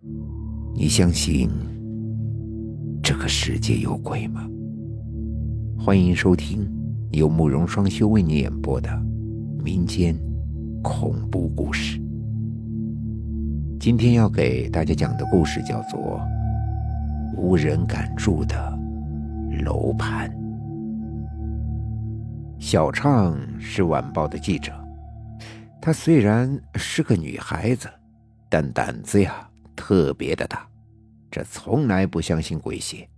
[0.00, 1.50] 你相信
[3.02, 4.48] 这个世界有鬼吗？
[5.76, 6.70] 欢迎收听
[7.10, 8.88] 由慕容双修为你演播的
[9.60, 10.16] 民间
[10.84, 12.00] 恐怖故事。
[13.80, 15.98] 今天要给大家讲的故事叫做
[17.36, 18.78] 《无人敢住的
[19.64, 20.30] 楼盘》。
[22.60, 24.72] 小畅是晚报的记者，
[25.80, 27.88] 她虽然是个女孩子，
[28.48, 29.47] 但胆子呀
[29.78, 30.68] 特别的大，
[31.30, 33.08] 这从来不相信鬼邪。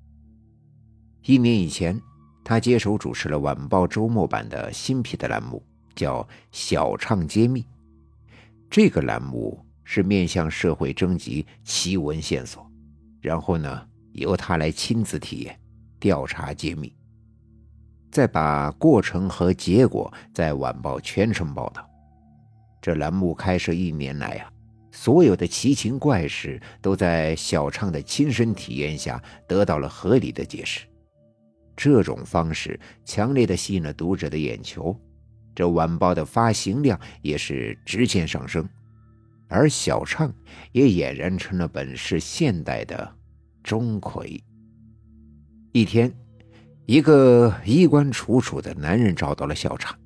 [1.25, 1.99] 一年以前，
[2.45, 7.63] 他接手主持了晚报周末版的新辟的栏目，叫《小畅揭秘》。
[8.69, 12.71] 这个栏目是面向社会征集奇闻线索，
[13.23, 15.59] 然后呢由他来亲自体验、
[15.99, 16.95] 调查、揭秘。
[18.11, 21.89] 再把过程和结果在晚报全程报道。
[22.83, 24.53] 这栏目开设一年来啊，
[24.91, 30.87] 所有的奇情怪事都在小畅的亲身体验下得到了合理的解释。
[31.77, 34.95] 这种方式强烈的吸引了读者的眼球，
[35.55, 38.69] 这晚报的发行量也是直线上升，
[39.49, 40.33] 而小畅
[40.73, 43.11] 也俨然成了本市现代的
[43.63, 44.41] 钟馗。
[45.73, 46.13] 一天。
[46.87, 49.97] 一个衣冠楚楚的男人找到了小畅，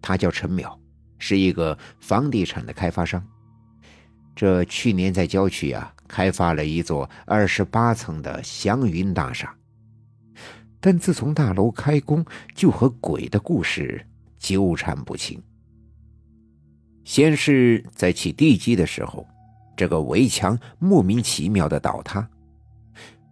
[0.00, 0.78] 他叫陈淼，
[1.18, 3.20] 是一个房地产的开发商。
[4.38, 9.52] 这去年在郊区啊开发了一座二十八层的祥云大厦，
[10.78, 14.06] 但自从大楼开工，就和鬼的故事
[14.38, 15.42] 纠缠不清。
[17.04, 19.26] 先是在起地基的时候，
[19.76, 22.30] 这个围墙莫名其妙的倒塌。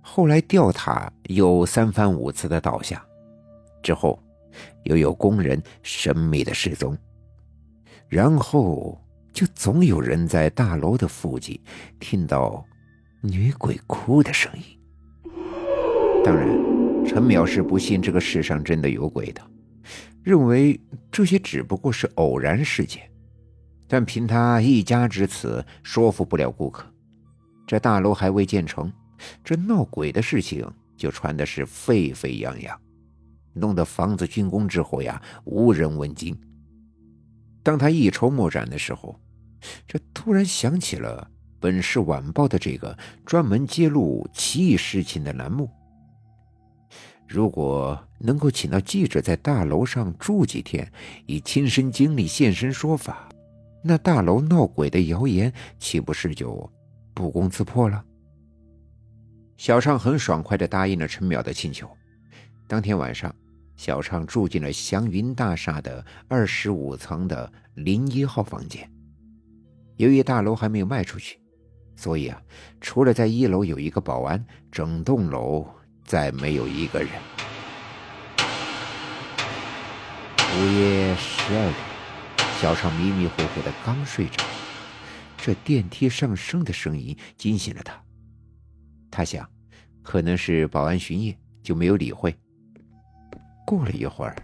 [0.01, 3.07] 后来吊塔又三番五次的倒下，
[3.81, 4.21] 之后
[4.83, 6.99] 又有工人神秘的失踪，
[8.09, 9.01] 然后
[9.37, 11.61] 就总有人在大楼的附近
[12.01, 12.65] 听到
[13.21, 14.63] 女鬼哭的声音。
[16.25, 16.49] 当然，
[17.05, 19.51] 陈淼是不信这个世上真的有鬼的，
[20.23, 20.81] 认为
[21.13, 23.03] 这些只不过是偶然事件。
[23.87, 26.91] 但凭他一家之词，说服不了顾客。
[27.67, 28.91] 这大楼还未建成。
[29.45, 30.67] 这闹鬼的事情
[30.97, 32.81] 就传的是沸沸扬扬，
[33.53, 36.35] 弄得房子竣工之后呀，无人问津。
[37.63, 39.21] 当他一筹莫展的时候，
[39.87, 45.71] 这突然想起了本市晚报的这个专门揭露奇异事情的栏目。
[47.27, 50.91] 如果能够请到记者在大楼上住几天，
[51.27, 53.29] 以亲身经历现身说法，
[53.83, 56.71] 那大楼闹鬼的谣言岂不是就
[57.13, 58.05] 不攻自破了？
[59.57, 61.91] 小畅很爽快地答应了陈淼的请求。
[62.69, 63.35] 当天晚上，
[63.75, 68.89] 小畅住进了祥云大厦的二十五层的零一号房间。
[69.97, 71.39] 由于大楼还没有卖出去，
[71.95, 72.41] 所以啊，
[72.81, 75.67] 除了在一楼有一个保安，整栋楼
[76.05, 77.09] 再没有一个人。
[80.59, 81.75] 午夜十二点，
[82.61, 84.45] 小畅迷迷糊糊的刚睡着，
[85.37, 87.99] 这电梯上升的声音惊醒了他。
[89.11, 89.49] 他想，
[90.03, 92.35] 可能是保安巡夜，就没有理会。
[93.67, 94.37] 过了一会儿，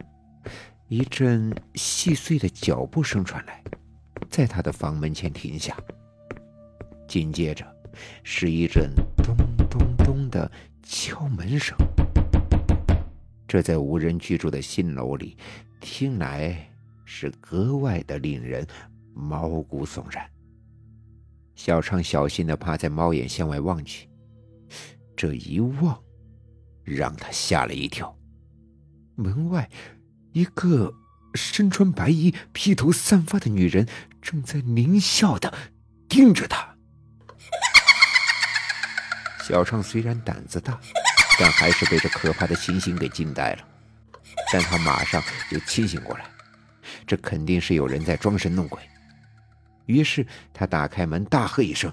[0.88, 3.62] 一阵细碎的脚步声传来，
[4.32, 5.76] 在他的房门前停下。
[7.06, 7.64] 紧接着，
[8.24, 9.36] 是一阵咚
[9.68, 10.50] 咚咚的
[10.82, 11.76] 敲门声。
[13.46, 15.36] 这在无人居住的新楼里，
[15.78, 16.66] 听来
[17.04, 18.66] 是格外的令人
[19.12, 20.26] 毛骨悚然。
[21.54, 24.08] 小畅小心的趴在猫眼向外望去。
[25.14, 26.02] 这一望，
[26.82, 28.16] 让他吓了一跳。
[29.14, 29.68] 门外，
[30.32, 30.90] 一个
[31.34, 33.86] 身穿白衣、披头散发的女人
[34.22, 35.52] 正在狞笑的
[36.08, 36.74] 盯着他。
[39.44, 40.80] 小畅虽然胆子大，
[41.38, 43.68] 但还是被这可怕的情形给惊呆了。
[44.52, 46.24] 但他马上就清醒过来，
[47.06, 48.80] 这肯定是有人在装神弄鬼。
[49.86, 51.92] 于是他打开门，大喝一声：“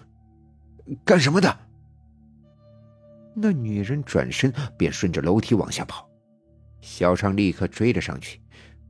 [1.03, 1.59] 干什么的？”
[3.35, 6.07] 那女人转身便顺着楼梯往下跑，
[6.81, 8.41] 小畅立刻追了上去。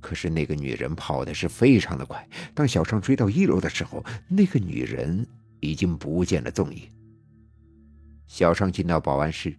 [0.02, 2.28] 可是那个女人跑的是非常的快。
[2.54, 5.26] 当小畅追到一楼的时候，那个女人
[5.60, 6.90] 已经不见了踪影。
[8.28, 9.58] 小畅进到保安室，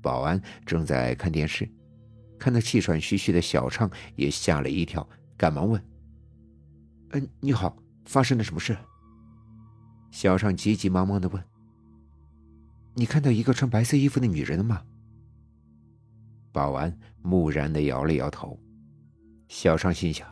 [0.00, 1.68] 保安正在看电视，
[2.38, 5.06] 看到气喘吁吁的小畅，也吓了一跳，
[5.36, 5.82] 赶忙问
[7.12, 8.76] ：“嗯，你好，发生了什么事？”
[10.10, 11.42] 小畅急急忙忙的问。
[12.94, 14.82] 你看到一个穿白色衣服的女人了吗？
[16.52, 18.58] 保安木然的摇了摇头。
[19.48, 20.26] 小畅心想：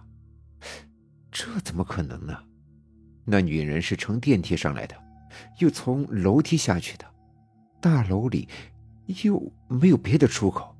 [1.30, 2.36] 这怎么可能呢？
[3.24, 4.94] 那女人是乘电梯上来的，
[5.58, 7.04] 又从楼梯下去的，
[7.80, 8.48] 大楼里
[9.24, 10.76] 又没有别的出口，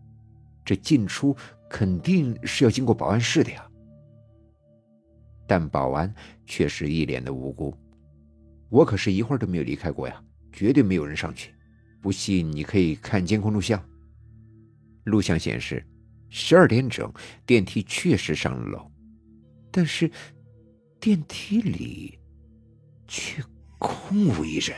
[0.64, 1.36] 这进出
[1.70, 3.66] 肯定是要经过保安室的呀。
[5.46, 6.12] 但保安
[6.46, 7.76] 却是一脸的无辜。
[8.68, 10.22] 我可是一会儿都没有离开过呀，
[10.52, 11.54] 绝对没有人上去。
[12.00, 13.82] 不信你可以看监控录像。
[15.04, 15.86] 录像显示，
[16.36, 17.08] 十二点整
[17.46, 18.90] 电梯确实上了楼，
[19.70, 20.10] 但是
[20.98, 22.18] 电梯里
[23.06, 23.40] 却
[23.78, 24.76] 空无一人。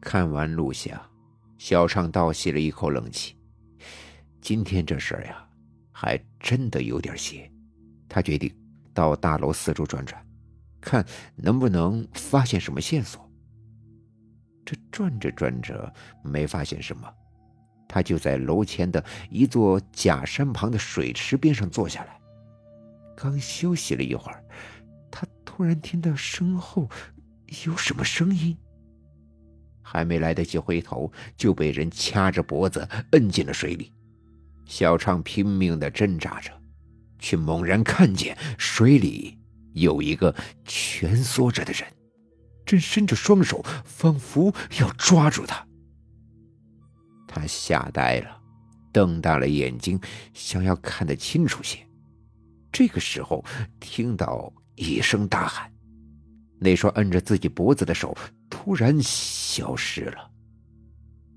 [0.00, 1.00] 看完录像，
[1.56, 3.36] 小畅倒吸了一口冷气。
[4.40, 5.48] 今天这事儿呀，
[5.92, 7.48] 还真的有点邪。
[8.08, 8.52] 他决定
[8.92, 10.20] 到大楼四处转转，
[10.80, 11.06] 看
[11.36, 13.24] 能不能发现什么线索。
[14.64, 15.94] 这转着转着
[16.24, 17.08] 没发现什么，
[17.88, 22.20] 他就在楼前的一座假山旁的水池边上坐下来。
[23.16, 24.44] 刚休息了一会儿，
[25.10, 26.88] 他突然听到身后
[27.64, 28.56] 有什么声音。
[29.82, 33.92] 还没来得及回头，就被人掐着脖子摁进了水里。
[34.66, 36.52] 小畅拼命的挣扎着。
[37.20, 39.36] 却猛然看见水里
[39.72, 40.32] 有一个
[40.64, 41.82] 蜷缩着的人，
[42.64, 45.66] 正伸着双手，仿佛要抓住他。
[47.28, 48.40] 他吓呆了，
[48.92, 50.00] 瞪大了眼睛，
[50.34, 51.78] 想要看得清楚些。
[52.72, 53.44] 这个时候，
[53.78, 55.70] 听到一声大喊，
[56.58, 58.16] 那双摁着自己脖子的手
[58.50, 60.30] 突然消失了。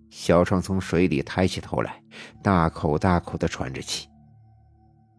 [0.09, 2.01] 小创从水里抬起头来，
[2.41, 4.07] 大口大口的喘着气。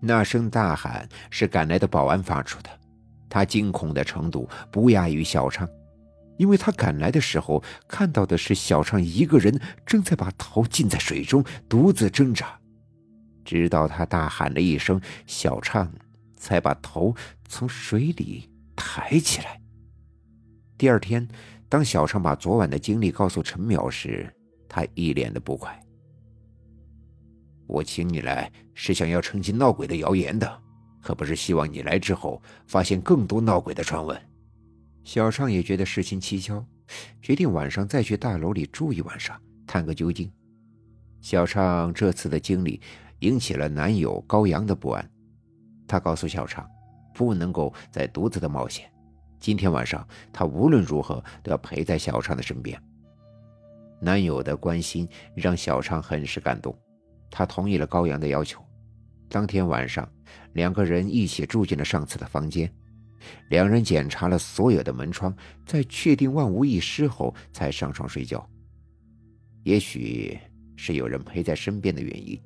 [0.01, 2.71] 那声大喊是赶来的保安发出的，
[3.31, 5.69] 他惊恐的程度不亚于小畅，
[6.39, 12.59] 因为他赶来的时候看到的是小畅一个人正在把头浸在水中独自挣扎，
[13.45, 15.93] 直到他大喊了一声，小畅
[16.37, 17.15] 才把头
[17.49, 19.61] 从水里抬起来。
[20.77, 21.29] 第二天，
[21.69, 24.29] 当小畅把昨晚的经历告诉陈淼时，
[24.69, 25.81] 他一脸的不快。
[27.69, 30.63] 我请你来是想要澄清闹鬼的谣言的，
[31.01, 34.21] 可不是希望你来之后发现更多闹鬼的传闻。
[35.05, 36.65] 小畅也觉得事情蹊跷，
[37.21, 40.31] 决定晚上再去大楼里住一晚上，探个究竟。
[41.21, 42.81] 小畅这次的经历
[43.21, 45.11] 引起了男友高阳的不安，
[45.87, 46.69] 他告诉小畅，
[47.15, 48.91] 不能够再独自的冒险，
[49.39, 52.81] 今天晚上他无论如何都要陪在小畅的身边。
[54.01, 56.77] 男友的关心让小畅很是感动。
[57.31, 58.63] 他同意了高阳的要求。
[59.29, 60.07] 当天晚上，
[60.53, 62.71] 两个人一起住进了上次的房间。
[63.49, 65.35] 两人检查了所有的门窗，
[65.67, 68.49] 在确定万无一失后，才上床睡觉。
[69.65, 70.39] 也许
[70.77, 72.41] 是有人陪在身边的原因，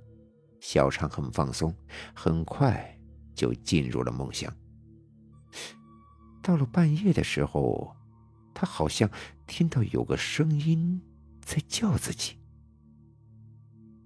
[0.60, 1.74] 小畅很放松，
[2.14, 2.98] 很快
[3.34, 4.52] 就进入了梦乡。
[6.42, 7.94] 到了半夜的时候，
[8.54, 9.10] 他好像
[9.46, 11.00] 听到有个声音
[11.40, 12.36] 在叫自己。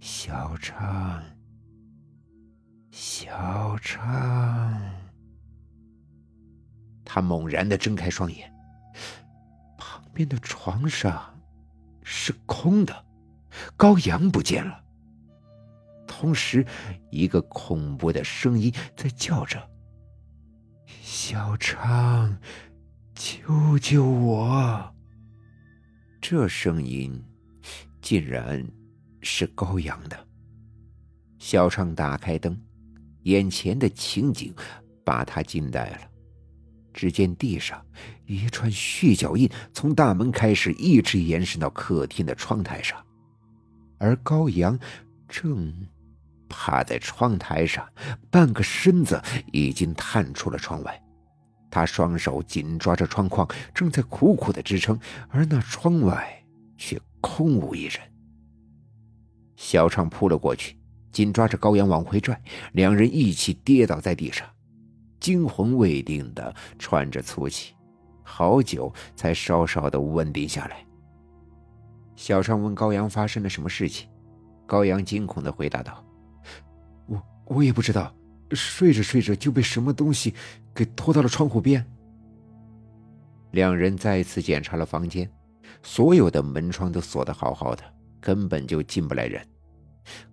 [0.01, 1.23] 小畅，
[2.91, 5.10] 小畅。
[7.05, 8.53] 他猛然的睁开双眼，
[9.77, 11.39] 旁边的床上
[12.03, 13.05] 是空的，
[13.77, 14.85] 高阳不见了。
[16.07, 16.65] 同时，
[17.11, 19.71] 一个恐怖的声音在叫着
[21.03, 22.39] ：“小畅，
[23.15, 24.95] 救救我！”
[26.21, 27.25] 这声音
[28.03, 28.67] 竟然……
[29.23, 30.17] 是高阳的。
[31.39, 32.59] 小畅打开灯，
[33.25, 34.55] 眼前的情景
[35.05, 35.99] 把他惊呆了。
[36.93, 37.85] 只见地上
[38.27, 42.99] 一串血脚印从大门开始，一直延伸到客厅的窗台上，
[43.99, 44.79] 而高阳
[45.29, 45.73] 正
[46.49, 47.89] 趴在窗台上，
[48.31, 51.03] 半个身子已经探出了窗外。
[51.71, 56.43] 他双手紧抓着窗框，正在苦苦的支撑，而那窗外
[56.77, 58.01] 却空无一人。
[59.55, 60.77] 小畅扑了过去，
[61.13, 62.43] 紧抓着高阳往回拽，
[62.73, 64.49] 两人一起跌倒在地上，
[65.21, 67.75] 惊魂未定的喘着粗气，
[68.23, 70.85] 好久才稍稍的稳定下来。
[72.17, 74.09] 小畅问高阳发生了什么事情，
[74.67, 76.05] 高阳惊恐的回答道
[77.07, 78.15] ：“我我也不知道，
[78.53, 80.35] 睡着睡着就被什么东西
[80.75, 81.87] 给拖到了窗户边。”
[83.53, 85.31] 两人再次检查了房间，
[85.83, 87.83] 所有的门窗都锁得好好的。
[88.21, 89.43] 根本就进不来人，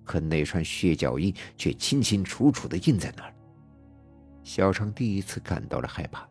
[0.03, 3.33] 可那串血脚印却清清楚楚的印在那儿。
[4.47, 6.25] 小昌第一次感到了害怕，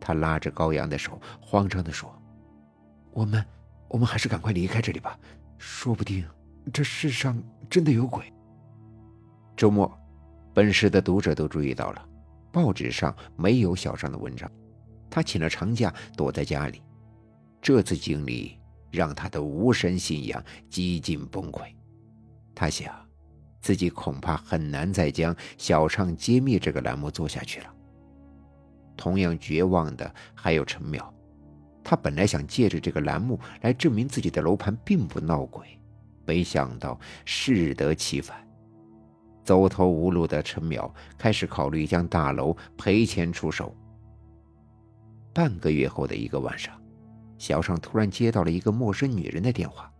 [0.00, 2.12] 他拉着高阳的手，慌张的说
[3.14, 3.46] ：“我们，
[3.86, 5.16] 我们还是赶快离开这里吧，
[5.56, 6.26] 说不定
[6.72, 7.40] 这世上
[7.70, 8.24] 真的有鬼。”
[9.56, 9.88] 周末，
[10.52, 12.08] 本市的读者都注意到了，
[12.50, 14.50] 报纸上没有小张的文章，
[15.08, 16.82] 他请了长假躲在家里。
[17.62, 18.58] 这次经历。
[18.90, 21.60] 让他的无神信仰几近崩溃。
[22.54, 22.90] 他想，
[23.68, 27.66] 自己恐怕很难再将小唱揭秘这个栏目做下去了。
[28.96, 31.04] 同样绝望的还有陈淼，
[31.84, 35.66] 他本来想借着这个栏目来证明自己的楼盘并不闹鬼，
[36.24, 38.42] 没想到适得其反。
[39.44, 43.76] 走投无路的陈淼开始考虑将大楼赔钱出手。
[45.34, 46.74] 半个月后的一个晚上，
[47.36, 49.92] 小尚突然接到了一个陌生女人的电话：“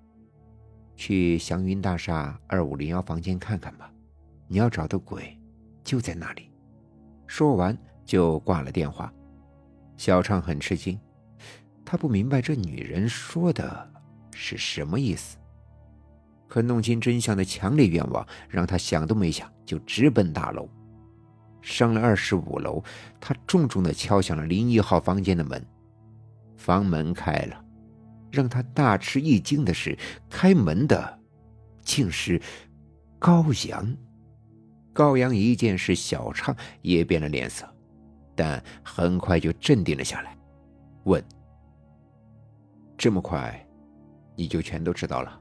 [0.99, 3.89] 去祥云大厦二五零幺房间看看吧，
[4.49, 5.39] 你要找的鬼
[5.85, 6.51] 就在那里。”
[7.29, 9.13] 说完就挂了电话。
[9.97, 10.99] 小畅很吃惊，
[11.85, 13.89] 他不明白这女人说的
[14.35, 15.39] 是什么意思。
[16.49, 20.69] 可弄清真相的强烈愿望让他想都没想就直奔大楼。
[21.61, 22.83] 上了二十五楼，
[23.21, 25.65] 他重重的敲响了零一号房间的门。
[26.57, 27.65] 房门开了，
[28.31, 31.19] 让他大吃一惊的是，开门的
[31.83, 32.41] 竟是
[33.19, 33.97] 高阳。
[34.93, 37.69] 高阳一见是小畅，也变了脸色，
[38.35, 40.37] 但很快就镇定了下来，
[41.05, 41.25] 问
[42.99, 43.65] ：“这么快，
[44.35, 45.41] 你就全都知道了？”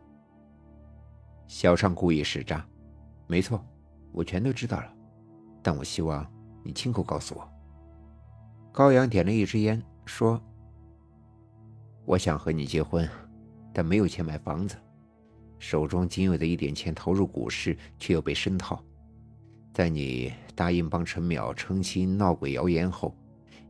[1.48, 2.64] 小畅故意使诈
[3.26, 3.66] ：“没错，
[4.12, 4.94] 我全都知道了，
[5.64, 6.26] 但我希望
[6.64, 7.50] 你亲口告诉我。”
[8.72, 10.40] 高阳点了一支烟，说
[12.08, 13.08] ：“我想和你结婚，
[13.74, 14.78] 但没有钱买房子，
[15.60, 18.82] 手中仅有的一点钱投入股市，却又被深套。
[19.74, 23.14] 在你答应帮陈淼澄清闹鬼谣言后，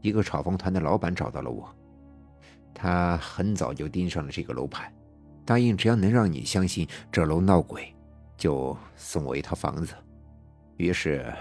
[0.02, 1.68] 一个炒房团的老板找到了我，
[2.76, 4.94] 他很早就盯上了这个楼盘。”
[5.44, 7.92] 答应只要能让你相信这楼闹鬼，
[8.38, 9.96] 就送我一套房子。
[10.76, 11.34] 于是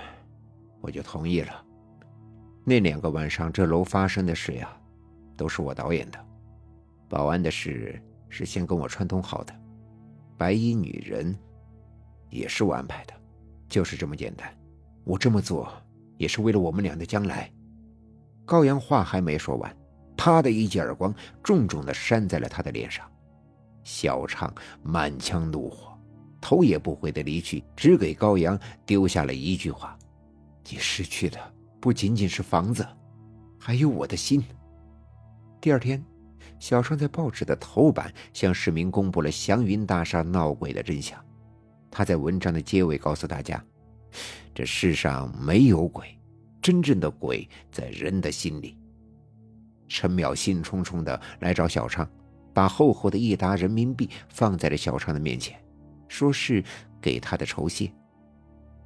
[0.81, 1.63] 我就同意了。
[2.65, 4.75] 那两个晚上这楼发生的事呀，
[5.37, 6.26] 都是我导演的。
[7.09, 9.55] 保安的事是先跟我串通好的，
[10.37, 11.37] 白衣女人
[12.31, 13.15] 也是我安排的，
[13.69, 14.53] 就是这么简单。
[15.05, 15.73] 我这么做
[16.19, 17.51] 也是为了我们俩的将来。
[18.45, 19.77] 高阳话还没说完，
[20.17, 23.09] 啪的一记耳光重重的扇在了他的脸上。
[23.85, 25.97] 小畅满腔怒火，
[26.41, 29.97] 头也不回的离去，只给高阳丢下了一句话
[30.69, 31.39] ：“你失去的
[31.81, 32.85] 不仅仅是房子，
[33.61, 34.43] 还有我的心。”
[35.63, 36.05] 第二天，
[36.59, 41.19] 小畅在报纸的头版向市民公布了祥云大厦闹鬼的真相。
[41.91, 43.63] 他在文章的结尾告诉大家
[44.55, 46.19] ：“这世上没有鬼，
[46.61, 48.79] 真正的鬼在人的心里。”
[49.89, 52.09] 陈淼兴冲冲的来找小畅。
[52.53, 55.63] 把厚厚的一沓人民币放在了小畅的面前，
[56.09, 56.65] 说是
[57.03, 57.93] 给他的酬谢。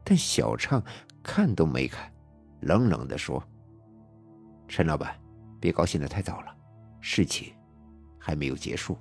[0.02, 0.82] 但小畅
[1.22, 2.12] 看都没看，
[2.62, 3.40] 冷冷地说
[4.66, 5.16] ：“陈老板，
[5.60, 6.52] 别高兴得太早了，
[7.00, 7.52] 事情
[8.20, 8.96] 还没有结束。”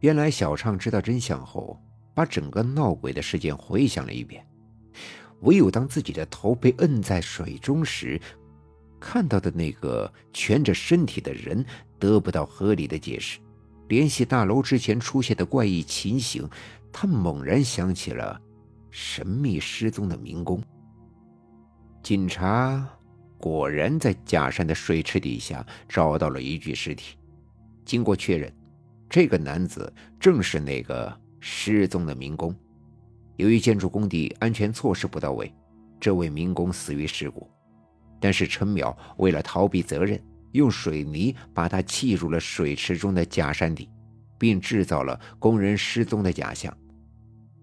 [0.00, 1.78] 原来小畅知道真相后，
[2.14, 4.42] 把整个闹鬼的事件回想了一遍。
[5.40, 8.18] 唯有当自己的头被摁在水中时，
[8.98, 11.64] 看到的那个蜷着身体的人
[11.98, 13.38] 得不到合理的解释，
[13.88, 16.48] 联系大楼之前出现的怪异情形，
[16.92, 18.40] 他猛然想起了
[18.90, 20.62] 神秘失踪的民工。
[22.02, 22.86] 警察
[23.38, 27.16] 果然在假山的水池底下找到了一具尸体，
[27.90, 28.48] 经过确认，
[29.08, 32.54] 这个男子正是那个失踪的民工。
[33.34, 35.52] 由于建筑工地安全措施不到位，
[35.98, 37.50] 这位民工死于事故。
[38.20, 43.90] 但是陈淼为了逃避责任，用水泥把他砌入了水池中的假山底，
[44.38, 46.72] 并制造了工人失踪的假象。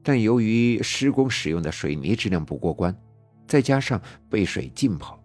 [0.03, 2.93] 但由于施工使用的水泥质量不过关，
[3.47, 5.17] 再加上被水浸泡，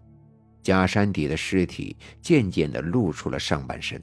[0.61, 4.01] 假山底的尸体渐渐地露出了上半身。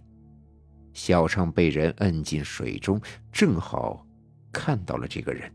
[0.93, 3.01] 小畅被人摁进水中，
[3.33, 4.07] 正好
[4.53, 5.53] 看到了这个人。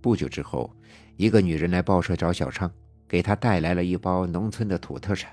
[0.00, 0.74] 不久之后，
[1.16, 2.70] 一个女人来报社找小畅。
[3.06, 5.32] 给他带来了一包农村的土特产。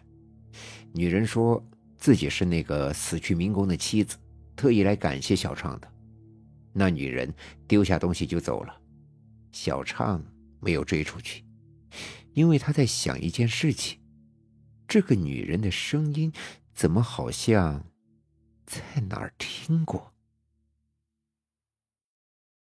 [0.94, 1.66] 女人说
[1.98, 4.18] 自己是那个死去民工的妻子，
[4.56, 5.88] 特意来感谢小畅的。
[6.74, 7.34] 那女人
[7.68, 8.78] 丢下东西就走了。
[9.52, 10.24] 小畅
[10.60, 11.44] 没有追出去，
[12.34, 13.98] 因为他在想一件事情：
[14.88, 16.32] 这个女人的声音
[16.76, 17.84] 怎么好像
[18.72, 20.14] 在哪儿听过？